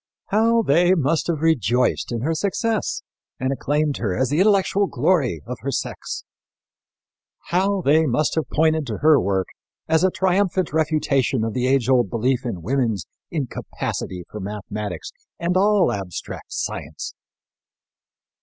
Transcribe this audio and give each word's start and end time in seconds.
How 0.29 0.63
they 0.63 0.95
must 0.95 1.27
have 1.27 1.41
rejoiced 1.43 2.11
in 2.11 2.21
her 2.21 2.33
success 2.33 3.03
and 3.39 3.53
acclaimed 3.53 3.97
her 3.97 4.17
as 4.17 4.29
the 4.31 4.39
intellectual 4.39 4.87
glory 4.87 5.43
of 5.45 5.57
her 5.61 5.69
sex! 5.69 6.23
How 7.49 7.83
they 7.83 8.07
must 8.07 8.33
have 8.33 8.49
pointed 8.49 8.87
to 8.87 8.97
her 9.03 9.19
work 9.21 9.45
as 9.87 10.03
a 10.03 10.09
triumphant 10.09 10.73
refutation 10.73 11.43
of 11.43 11.53
the 11.53 11.67
age 11.67 11.87
old 11.87 12.09
belief 12.09 12.43
in 12.47 12.63
woman's 12.63 13.05
incapacity 13.29 14.23
for 14.27 14.39
mathematics 14.39 15.11
and 15.39 15.55
all 15.55 15.91
abstract 15.91 16.51
science! 16.51 17.13